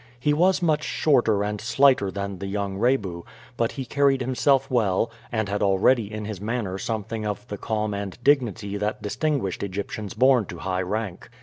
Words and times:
He 0.19 0.33
was 0.33 0.63
much 0.63 0.83
shorter 0.83 1.43
and 1.43 1.61
slighter 1.61 2.09
than 2.09 2.39
the 2.39 2.47
young 2.47 2.79
Rebu, 2.79 3.23
but 3.55 3.73
he 3.73 3.85
carried 3.85 4.19
himself 4.21 4.67
well, 4.67 5.11
and 5.31 5.47
had 5.47 5.61
already 5.61 6.11
in 6.11 6.25
his 6.25 6.41
manner 6.41 6.79
something 6.79 7.23
of 7.23 7.47
the 7.49 7.57
calm 7.59 7.93
and 7.93 8.17
dignity 8.23 8.77
that 8.77 9.03
distinguished 9.03 9.61
Egyptians 9.61 10.15
born 10.15 10.45
to 10.47 10.57
high 10.57 10.81
rank. 10.81 11.29